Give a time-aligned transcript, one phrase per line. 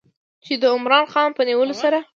[0.45, 1.99] چې د عمران خان په نیولو سره